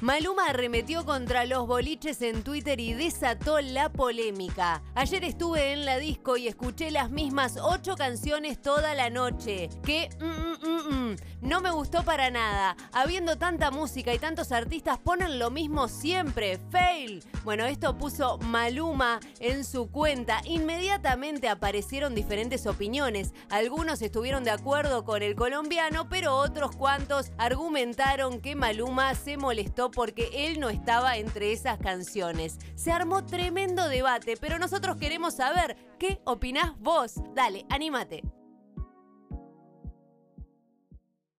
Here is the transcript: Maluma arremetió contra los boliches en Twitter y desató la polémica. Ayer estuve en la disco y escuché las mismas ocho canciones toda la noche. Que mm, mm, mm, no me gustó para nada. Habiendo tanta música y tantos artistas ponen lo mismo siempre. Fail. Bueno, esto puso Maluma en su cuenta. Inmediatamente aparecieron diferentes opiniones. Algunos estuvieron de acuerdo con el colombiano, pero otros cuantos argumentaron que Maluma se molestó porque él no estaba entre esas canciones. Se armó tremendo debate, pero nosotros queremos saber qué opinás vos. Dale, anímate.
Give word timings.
Maluma 0.00 0.46
arremetió 0.46 1.04
contra 1.04 1.44
los 1.44 1.66
boliches 1.66 2.22
en 2.22 2.42
Twitter 2.42 2.80
y 2.80 2.94
desató 2.94 3.60
la 3.60 3.92
polémica. 3.92 4.82
Ayer 4.94 5.24
estuve 5.24 5.72
en 5.72 5.84
la 5.84 5.98
disco 5.98 6.38
y 6.38 6.48
escuché 6.48 6.90
las 6.90 7.10
mismas 7.10 7.58
ocho 7.62 7.96
canciones 7.96 8.62
toda 8.62 8.94
la 8.94 9.10
noche. 9.10 9.68
Que 9.84 10.08
mm, 10.18 10.66
mm, 10.66 11.10
mm, 11.10 11.16
no 11.50 11.60
me 11.60 11.72
gustó 11.72 12.04
para 12.04 12.30
nada. 12.30 12.76
Habiendo 12.92 13.36
tanta 13.36 13.72
música 13.72 14.14
y 14.14 14.20
tantos 14.20 14.52
artistas 14.52 15.00
ponen 15.00 15.40
lo 15.40 15.50
mismo 15.50 15.88
siempre. 15.88 16.60
Fail. 16.70 17.24
Bueno, 17.42 17.64
esto 17.64 17.98
puso 17.98 18.38
Maluma 18.38 19.18
en 19.40 19.64
su 19.64 19.90
cuenta. 19.90 20.42
Inmediatamente 20.44 21.48
aparecieron 21.48 22.14
diferentes 22.14 22.68
opiniones. 22.68 23.34
Algunos 23.50 24.00
estuvieron 24.00 24.44
de 24.44 24.52
acuerdo 24.52 25.04
con 25.04 25.24
el 25.24 25.34
colombiano, 25.34 26.08
pero 26.08 26.36
otros 26.36 26.76
cuantos 26.76 27.32
argumentaron 27.36 28.40
que 28.40 28.54
Maluma 28.54 29.16
se 29.16 29.36
molestó 29.36 29.90
porque 29.90 30.30
él 30.32 30.60
no 30.60 30.70
estaba 30.70 31.16
entre 31.16 31.50
esas 31.50 31.78
canciones. 31.78 32.58
Se 32.76 32.92
armó 32.92 33.24
tremendo 33.24 33.88
debate, 33.88 34.36
pero 34.40 34.60
nosotros 34.60 34.98
queremos 34.98 35.34
saber 35.34 35.76
qué 35.98 36.20
opinás 36.24 36.78
vos. 36.78 37.14
Dale, 37.34 37.66
anímate. 37.70 38.22